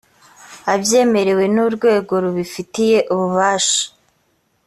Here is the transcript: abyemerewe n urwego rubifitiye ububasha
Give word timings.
abyemerewe 0.73 1.43
n 1.53 1.57
urwego 1.65 2.13
rubifitiye 2.23 2.97
ububasha 3.13 3.83